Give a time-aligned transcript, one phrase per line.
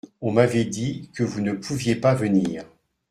[0.21, 2.65] On m’avait dit que vous ne pouviez pas venir.